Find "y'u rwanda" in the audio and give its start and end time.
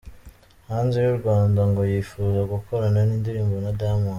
1.05-1.61